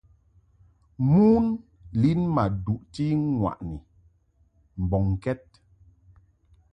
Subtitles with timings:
[1.09, 1.45] Mon
[2.01, 3.05] lin ma duʼti
[3.37, 3.77] ŋwaʼni
[4.83, 5.43] mbɔŋkɛd.